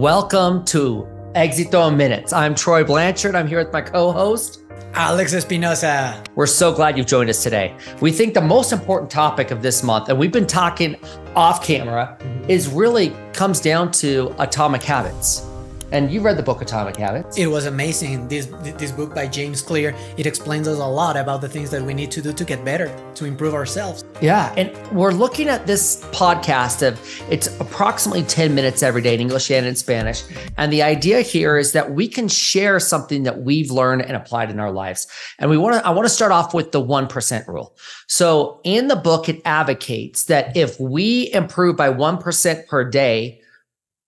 [0.00, 2.32] Welcome to Exito Minutes.
[2.32, 3.34] I'm Troy Blanchard.
[3.34, 4.62] I'm here with my co host,
[4.94, 6.24] Alex Espinosa.
[6.36, 7.76] We're so glad you've joined us today.
[8.00, 10.96] We think the most important topic of this month, and we've been talking
[11.36, 12.48] off camera, mm-hmm.
[12.50, 15.46] is really comes down to atomic habits.
[15.92, 17.36] And you read the book Atomic Habits.
[17.36, 18.28] It was amazing.
[18.28, 18.46] This
[18.78, 21.94] this book by James Clear, it explains us a lot about the things that we
[21.94, 24.04] need to do to get better, to improve ourselves.
[24.20, 29.20] Yeah, and we're looking at this podcast of it's approximately 10 minutes every day in
[29.20, 30.22] English and in Spanish.
[30.56, 34.50] And the idea here is that we can share something that we've learned and applied
[34.50, 35.08] in our lives.
[35.40, 37.76] And we want to I want to start off with the 1% rule.
[38.06, 43.39] So, in the book it advocates that if we improve by 1% per day,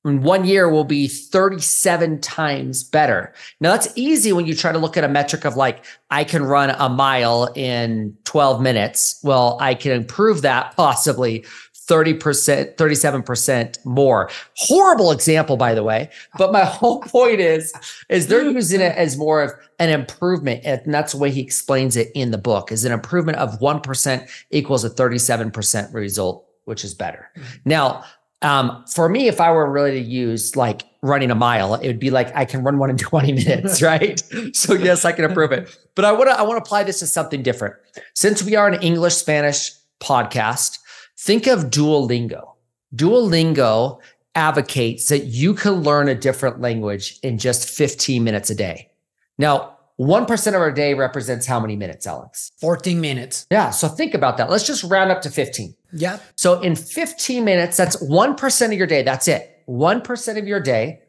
[0.04, 3.32] in one year will be 37 times better.
[3.60, 6.42] Now that's easy when you try to look at a metric of like, I can
[6.42, 9.20] run a mile in 12 minutes.
[9.22, 11.44] Well, I can improve that possibly
[11.88, 14.30] 30%, 37% more.
[14.56, 16.10] Horrible example, by the way.
[16.38, 17.72] But my whole point is,
[18.08, 20.62] is they're using it as more of an improvement.
[20.64, 24.30] And that's the way he explains it in the book is an improvement of 1%
[24.50, 27.30] equals a 37% result, which is better.
[27.36, 27.56] Mm-hmm.
[27.64, 28.04] Now,
[28.42, 31.98] um, for me, if I were really to use like running a mile, it would
[31.98, 34.22] be like I can run one in 20 minutes, right?
[34.52, 35.76] so yes, I can improve it.
[35.94, 37.74] But I want to I want to apply this to something different.
[38.14, 40.78] Since we are an English Spanish podcast,
[41.18, 42.52] think of Duolingo.
[42.94, 44.00] Duolingo
[44.34, 48.90] advocates that you can learn a different language in just 15 minutes a day.
[49.38, 52.50] Now, 1% of our day represents how many minutes, Alex?
[52.60, 53.46] 14 minutes.
[53.50, 53.70] Yeah.
[53.70, 54.50] So think about that.
[54.50, 55.74] Let's just round up to 15.
[55.92, 56.18] Yeah.
[56.36, 59.02] So in 15 minutes, that's 1% of your day.
[59.02, 59.62] That's it.
[59.68, 61.00] 1% of your day.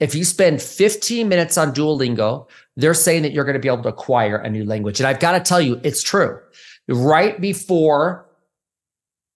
[0.00, 3.82] If you spend 15 minutes on Duolingo, they're saying that you're going to be able
[3.84, 4.98] to acquire a new language.
[4.98, 6.40] And I've got to tell you, it's true.
[6.88, 8.26] Right before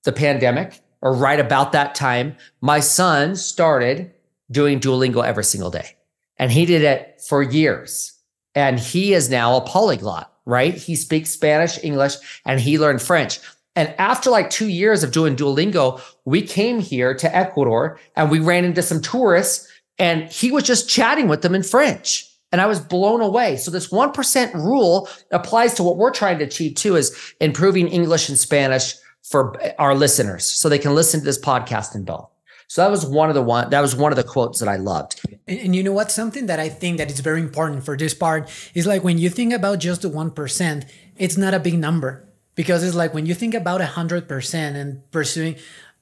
[0.04, 4.12] the pandemic, or right about that time, my son started
[4.50, 5.96] doing Duolingo every single day.
[6.39, 8.12] And he did it for years
[8.56, 10.74] and he is now a polyglot, right?
[10.74, 12.14] He speaks Spanish, English,
[12.45, 13.39] and he learned French.
[13.77, 18.41] And after like two years of doing Duolingo, we came here to Ecuador and we
[18.41, 22.27] ran into some tourists and he was just chatting with them in French.
[22.53, 23.57] And I was blown away.
[23.57, 28.29] So this 1% rule applies to what we're trying to achieve too is improving English
[28.29, 32.31] and Spanish for our listeners so they can listen to this podcast in both.
[32.69, 34.77] So that was one of the one that was one of the quotes that I
[34.77, 35.20] loved.
[35.47, 36.11] And, and, you know what?
[36.11, 39.31] Something that I think that is very important for this part is like when you
[39.31, 40.85] think about just the one percent,
[41.17, 42.26] it's not a big number
[42.56, 45.56] because it's like when you think about a hundred percent and pursuing.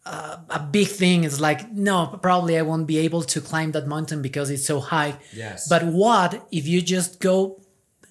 [0.06, 3.86] Uh, a big thing is like no probably i won't be able to climb that
[3.86, 5.16] mountain because it's so high.
[5.32, 5.66] Yes.
[5.66, 7.58] But what if you just go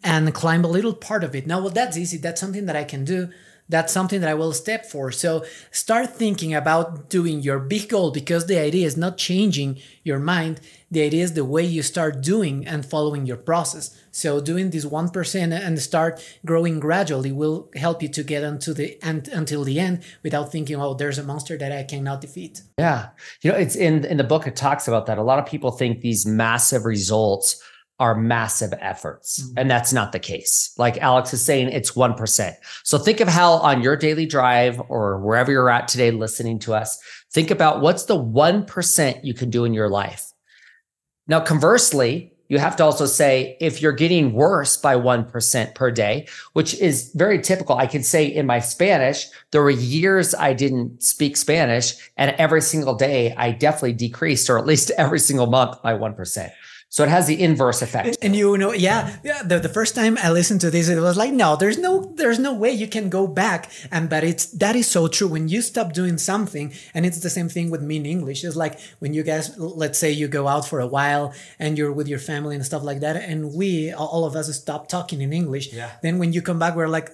[0.04, 1.46] and climb a little part of it?
[1.46, 2.18] Now well that's easy.
[2.18, 3.30] That's something that i can do
[3.70, 5.12] that's something that I will step for.
[5.12, 10.20] So start thinking about doing your big goal because the idea is not changing your
[10.20, 10.60] mind.
[10.92, 13.98] The idea is the way you start doing and following your process.
[14.12, 19.02] So doing this 1% and start growing gradually will help you to get unto the
[19.04, 22.62] end until the end without thinking, oh, there's a monster that I cannot defeat.
[22.78, 23.10] Yeah.
[23.42, 25.18] You know, it's in in the book it talks about that.
[25.18, 27.62] A lot of people think these massive results
[28.04, 29.42] are massive efforts.
[29.42, 29.60] Mm-hmm.
[29.60, 30.76] And that's not the case.
[30.78, 32.54] Like Alex is saying, it's 1%.
[32.84, 36.74] So think of how on your daily drive or wherever you're at today listening to
[36.74, 40.34] us, think about what's the 1% you can do in your life.
[41.30, 46.28] Now, conversely, you have to also say if you're getting worse by 1% per day,
[46.52, 47.78] which is very typical.
[47.78, 52.62] I can say in my Spanish, there were years I didn't speak Spanish, and every
[52.62, 56.52] single day I definitely decreased, or at least every single month by 1%.
[56.94, 58.20] So it has the inverse effect.
[58.22, 59.42] And you know, yeah, yeah.
[59.42, 62.38] The, the first time I listened to this, it was like, no, there's no, there's
[62.38, 63.72] no way you can go back.
[63.92, 65.28] And but it's that is so true.
[65.28, 68.44] When you stop doing something, and it's the same thing with me in English.
[68.44, 71.92] It's like when you guys, let's say you go out for a while and you're
[71.92, 75.34] with your family and stuff like that, and we, all of us, stop talking in
[75.34, 75.74] English.
[75.74, 75.90] Yeah.
[76.04, 77.10] Then when you come back, we're like.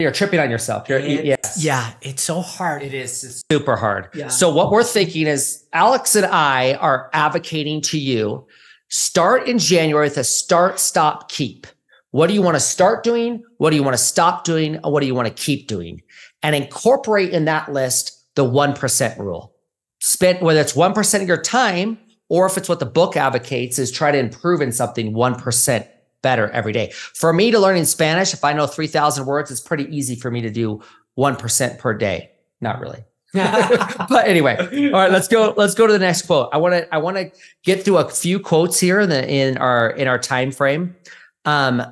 [0.00, 0.88] You're tripping on yourself.
[0.88, 2.82] You're, Yeah, it's so hard.
[2.82, 4.08] It is it's super hard.
[4.14, 4.28] Yeah.
[4.28, 8.46] So what we're thinking is Alex and I are advocating to you
[8.88, 11.66] Start in January with a start, stop, keep.
[12.12, 13.42] What do you want to start doing?
[13.58, 14.78] What do you want to stop doing?
[14.84, 16.02] Or what do you want to keep doing?
[16.42, 19.54] And incorporate in that list the 1% rule.
[20.00, 21.98] Spend whether it's 1% of your time
[22.28, 25.88] or if it's what the book advocates is try to improve in something 1%
[26.22, 26.92] better every day.
[26.92, 30.30] For me to learn in Spanish, if I know 3,000 words, it's pretty easy for
[30.30, 30.80] me to do
[31.18, 32.30] 1% per day.
[32.60, 33.04] Not really.
[33.36, 34.56] but anyway,
[34.92, 35.52] all right, let's go.
[35.56, 36.48] Let's go to the next quote.
[36.52, 36.94] I want to.
[36.94, 37.30] I want to
[37.64, 40.96] get through a few quotes here in the in our in our time frame,
[41.44, 41.82] um,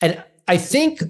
[0.00, 1.02] and I think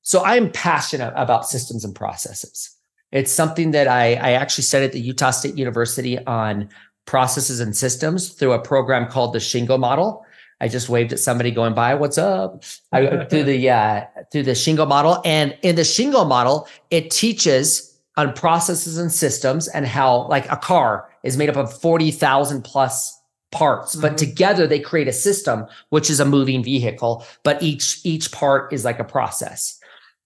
[0.00, 0.24] so.
[0.24, 2.74] I'm passionate about systems and processes.
[3.12, 6.70] It's something that I I actually studied at the Utah State University on
[7.04, 10.24] processes and systems through a program called the Shingo model.
[10.60, 11.94] I just waved at somebody going by.
[11.94, 12.64] What's up?
[12.92, 17.98] I, through the uh, through the Shingo model, and in the Shingo model, it teaches
[18.16, 22.62] on processes and systems and how like a car is made up of forty thousand
[22.62, 23.20] plus
[23.52, 24.02] parts, mm-hmm.
[24.02, 27.24] but together they create a system, which is a moving vehicle.
[27.42, 29.78] But each each part is like a process.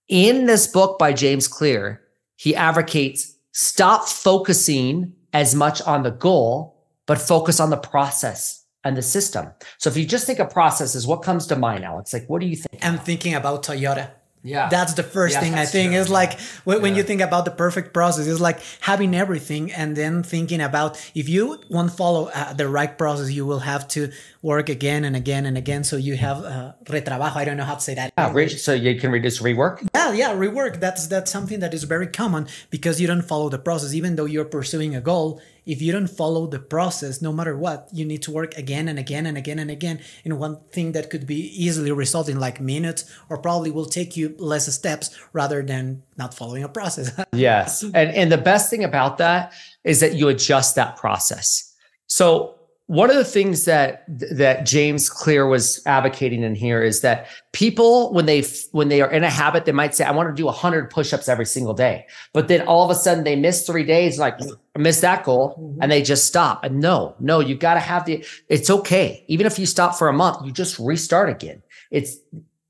[0.09, 2.03] In this book by James Clear,
[2.37, 8.97] he advocates stop focusing as much on the goal, but focus on the process and
[8.97, 9.49] the system.
[9.79, 12.13] So if you just think of processes, what comes to mind, Alex?
[12.13, 12.85] Like, what do you think?
[12.85, 14.11] I'm thinking about Toyota.
[14.43, 14.69] Yeah.
[14.71, 16.01] That's the first yeah, thing I think true.
[16.01, 16.97] is like when, yeah.
[16.97, 21.29] you think about the perfect process, it's like having everything and then thinking about if
[21.29, 24.11] you won't follow uh, the right process, you will have to
[24.41, 25.85] work again and again and again.
[25.85, 27.37] So you have uh, retrabajo.
[27.37, 28.15] I don't know how to say that.
[28.17, 29.87] Yeah, re- so you can reduce rework.
[29.95, 30.81] Yeah, yeah, rework.
[30.81, 34.25] That's that's something that is very common because you don't follow the process, even though
[34.25, 38.23] you're pursuing a goal if you don't follow the process, no matter what, you need
[38.23, 41.41] to work again and again and again and again in one thing that could be
[41.65, 46.35] easily result in like minutes or probably will take you less steps rather than not
[46.35, 47.13] following a process.
[47.33, 47.83] yes.
[47.83, 49.53] And and the best thing about that
[49.85, 51.75] is that you adjust that process.
[52.07, 52.57] So
[52.91, 58.13] one of the things that that James Clear was advocating in here is that people
[58.13, 58.43] when they
[58.73, 61.29] when they are in a habit they might say I want to do 100 push-ups
[61.29, 64.41] every single day but then all of a sudden they miss 3 days like
[64.77, 65.81] miss that goal mm-hmm.
[65.81, 69.47] and they just stop and no no you got to have the it's okay even
[69.47, 71.63] if you stop for a month you just restart again
[71.93, 72.17] it's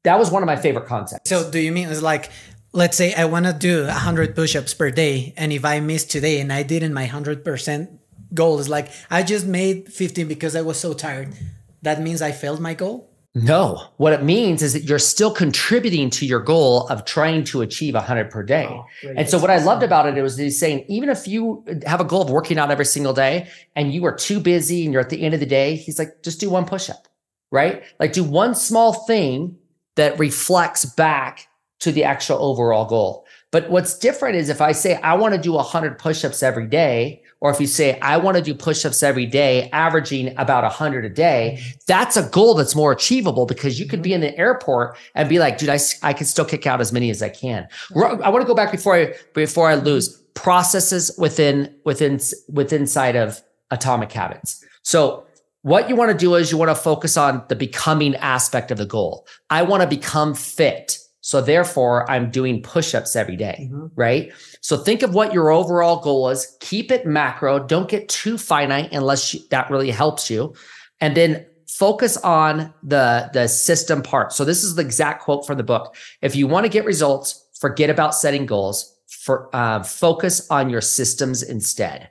[0.05, 2.31] that was one of my favorite concepts so do you mean it's like
[2.73, 6.41] let's say I want to do 100 push-ups per day and if I miss today
[6.41, 7.99] and I didn't my 100%
[8.35, 11.35] goal is like I just made 15 because I was so tired.
[11.83, 13.09] That means I failed my goal?
[13.35, 13.85] No.
[13.97, 17.95] What it means is that you're still contributing to your goal of trying to achieve
[17.95, 18.67] 100 per day.
[18.69, 18.85] Oh,
[19.17, 22.01] and so what I loved about it, it was he's saying even if you have
[22.01, 25.03] a goal of working out every single day and you are too busy and you're
[25.03, 27.07] at the end of the day, he's like just do one push up,
[27.53, 27.85] right?
[28.01, 29.57] Like do one small thing
[30.01, 31.47] that reflects back
[31.81, 33.27] to the actual overall goal.
[33.51, 37.23] But what's different is if I say I want to do 100 push-ups every day,
[37.41, 41.05] or if you say, I want to do push ups every day, averaging about 100
[41.05, 44.97] a day, that's a goal that's more achievable because you could be in the airport
[45.15, 47.69] and be like, dude, I, I can still kick out as many as I can.
[47.95, 53.17] I want to go back before I, before I lose processes within, within, within inside
[53.17, 54.65] of atomic habits.
[54.83, 55.27] So
[55.63, 58.79] what you want to do is you want to focus on the becoming aspect of
[58.79, 59.27] the goal.
[59.51, 60.99] I want to become fit.
[61.23, 63.89] So therefore, I'm doing push-ups every day, mm-hmm.
[63.95, 64.33] right?
[64.63, 66.57] So think of what your overall goal is.
[66.61, 67.59] Keep it macro.
[67.59, 70.55] Don't get too finite unless you, that really helps you.
[71.01, 74.33] And then focus on the the system part.
[74.33, 75.95] So this is the exact quote from the book.
[76.23, 78.97] If you want to get results, forget about setting goals.
[79.09, 82.11] For uh, focus on your systems instead.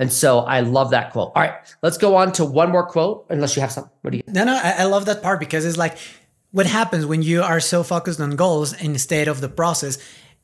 [0.00, 1.30] And so I love that quote.
[1.36, 1.52] All right,
[1.82, 3.26] let's go on to one more quote.
[3.28, 3.92] Unless you have something.
[4.00, 4.22] What do you?
[4.26, 5.98] No, no, I, I love that part because it's like
[6.52, 9.98] what happens when you are so focused on goals instead of the process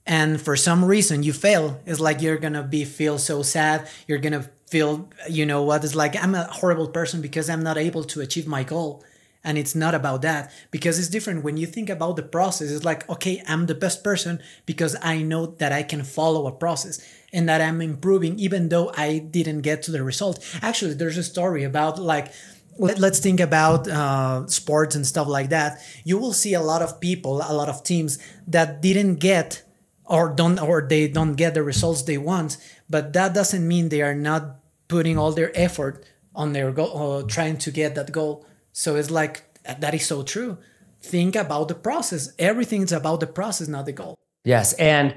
[0.07, 4.19] and for some reason you fail it's like you're gonna be feel so sad you're
[4.19, 8.05] gonna feel you know what it's like i'm a horrible person because i'm not able
[8.05, 9.03] to achieve my goal
[9.47, 12.85] and it's not about that because it's different when you think about the process it's
[12.85, 17.01] like okay i'm the best person because i know that i can follow a process
[17.33, 21.23] and that i'm improving even though i didn't get to the result actually there's a
[21.23, 22.33] story about like
[22.79, 25.81] let, us think about uh, sports and stuff like that.
[26.05, 29.63] You will see a lot of people, a lot of teams that didn't get
[30.05, 32.57] or don't or they don't get the results they want,
[32.89, 34.57] but that doesn't mean they are not
[34.89, 38.47] putting all their effort on their goal or trying to get that goal.
[38.77, 40.59] So it's like that is so true.
[41.01, 42.35] Think about the process.
[42.39, 44.19] Everything is about the process, not the goal.
[44.45, 45.17] Yes, and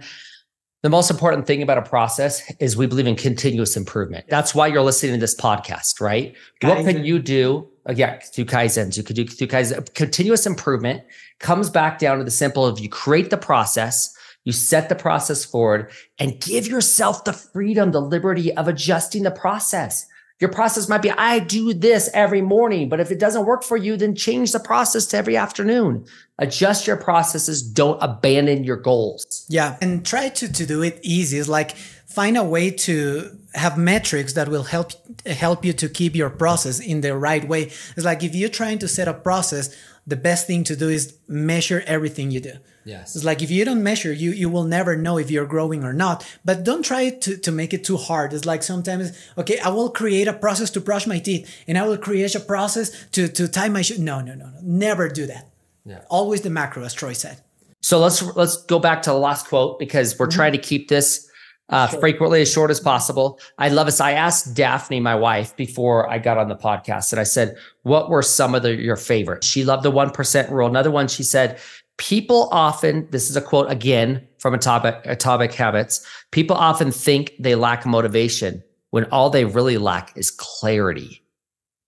[0.81, 4.27] the most important thing about a process is we believe in continuous improvement.
[4.29, 6.37] That's why you're listening to this podcast, right?
[6.61, 6.69] Kaizen.
[6.69, 7.67] What can you do?
[7.87, 9.93] Uh, yeah, through Kaizens, you could do through Kaizen.
[9.93, 11.03] Continuous improvement
[11.39, 15.43] comes back down to the simple of you create the process, you set the process
[15.43, 20.07] forward, and give yourself the freedom, the liberty of adjusting the process.
[20.39, 23.75] Your process might be, I do this every morning, but if it doesn't work for
[23.75, 26.05] you, then change the process to every afternoon.
[26.37, 27.61] Adjust your processes.
[27.61, 29.45] Don't abandon your goals.
[29.49, 29.77] Yeah.
[29.81, 31.37] And try to, to do it easy.
[31.39, 34.91] It's like find a way to have metrics that will help
[35.25, 37.63] help you to keep your process in the right way.
[37.63, 39.75] It's like if you're trying to set a process,
[40.09, 42.53] the best thing to do is measure everything you do.
[42.85, 43.15] Yes.
[43.15, 45.93] It's like if you don't measure, you you will never know if you're growing or
[45.93, 46.25] not.
[46.43, 48.33] But don't try to, to make it too hard.
[48.33, 51.85] It's like sometimes, okay, I will create a process to brush my teeth and I
[51.85, 53.99] will create a process to, to tie my shoe.
[53.99, 54.59] No, no, no, no.
[54.63, 55.49] Never do that.
[55.85, 56.01] Yeah.
[56.09, 57.37] Always the macro, as Troy said.
[57.81, 60.35] So let's let's go back to the last quote because we're mm-hmm.
[60.35, 61.28] trying to keep this
[61.69, 61.99] uh, sure.
[61.99, 63.39] frequently as short as possible.
[63.57, 64.01] I love this.
[64.01, 68.09] I asked Daphne, my wife, before I got on the podcast, and I said, "What
[68.09, 70.67] were some of the, your favorites?" She loved the one percent rule.
[70.67, 71.59] Another one, she said,
[71.97, 76.05] "People often." This is a quote again from Atomic Atomic Habits.
[76.31, 81.23] People often think they lack motivation when all they really lack is clarity.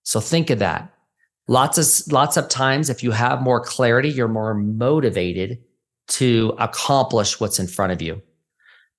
[0.04, 0.92] So think of that.
[1.48, 5.58] Lots of lots of times, if you have more clarity, you're more motivated
[6.08, 8.22] to accomplish what's in front of you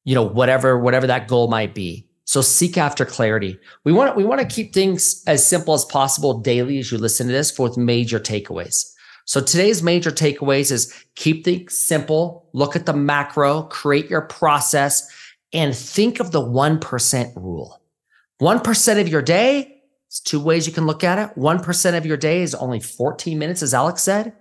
[0.04, 2.08] you know, whatever, whatever that goal might be.
[2.26, 3.60] So seek after clarity.
[3.84, 6.98] We want to we want to keep things as simple as possible daily as you
[6.98, 8.90] listen to this with major takeaways.
[9.26, 15.10] So today's major takeaways is keep things simple, look at the macro, create your process,
[15.54, 17.82] and think of the 1% rule.
[18.42, 21.40] 1% of your day, it's two ways you can look at it.
[21.40, 24.34] 1% of your day is only 14 minutes, as Alex said,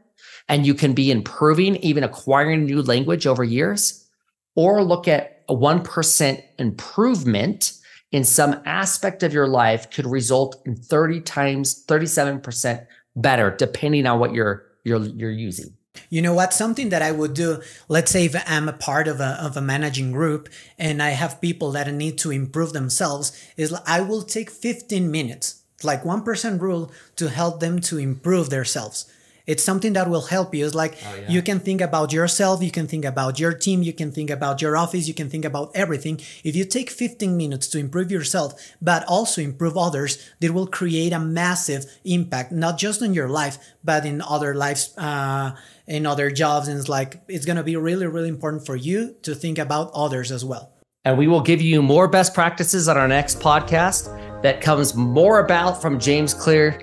[0.49, 4.09] and you can be improving, even acquiring new language over years,
[4.57, 7.72] or look at a 1% improvement
[8.11, 14.18] in some aspect of your life could result in 30 times 37% better depending on
[14.18, 15.75] what you're you're you're using
[16.08, 16.54] you know what?
[16.54, 19.62] Something that I would do, let's say if I'm a part of a, of a
[19.62, 24.50] managing group and I have people that need to improve themselves, is I will take
[24.50, 29.11] 15 minutes, like 1% rule to help them to improve themselves.
[29.46, 30.64] It's something that will help you.
[30.64, 31.30] It's like oh, yeah.
[31.30, 34.62] you can think about yourself, you can think about your team, you can think about
[34.62, 36.20] your office, you can think about everything.
[36.44, 41.12] If you take 15 minutes to improve yourself, but also improve others, it will create
[41.12, 45.56] a massive impact, not just on your life, but in other lives, uh,
[45.87, 46.68] in other jobs.
[46.68, 49.90] And it's like, it's going to be really, really important for you to think about
[49.94, 50.72] others as well.
[51.04, 55.40] And we will give you more best practices on our next podcast that comes more
[55.40, 56.80] about from James Clear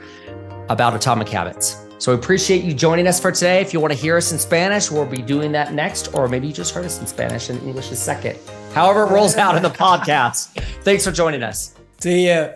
[0.70, 1.89] about atomic habits.
[2.00, 3.62] So we appreciate you joining us for today.
[3.62, 6.48] If you want to hear us in Spanish, we'll be doing that next, or maybe
[6.48, 8.40] you just heard us in Spanish and English is second.
[8.74, 10.48] However, it rolls out in the podcast.
[10.84, 11.76] Thanks for joining us.
[12.00, 12.52] See ya.